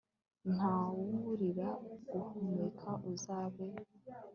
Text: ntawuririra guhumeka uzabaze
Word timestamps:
ntawuririra 0.53 1.69
guhumeka 2.09 2.89
uzabaze 3.11 3.65